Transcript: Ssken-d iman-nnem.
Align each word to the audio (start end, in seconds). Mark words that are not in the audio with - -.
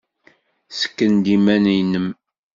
Ssken-d 0.71 1.25
iman-nnem. 1.35 2.07